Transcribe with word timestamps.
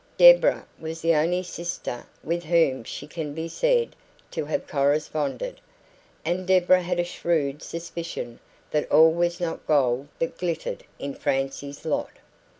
Deborah 0.17 0.65
was 0.79 0.99
the 1.01 1.13
only 1.13 1.43
sister 1.43 2.07
with 2.23 2.45
whom 2.45 2.83
she 2.83 3.05
can 3.05 3.35
be 3.35 3.47
said 3.47 3.95
to 4.31 4.45
have 4.45 4.65
corresponded, 4.65 5.61
and 6.25 6.47
Deborah 6.47 6.81
had 6.81 6.99
a 6.99 7.03
shrewd 7.03 7.61
suspicion 7.61 8.39
that 8.71 8.91
all 8.91 9.11
was 9.11 9.39
not 9.39 9.67
gold 9.67 10.07
that 10.17 10.39
glittered 10.39 10.83
in 10.97 11.13
Francie's 11.13 11.85
lot. 11.85 12.09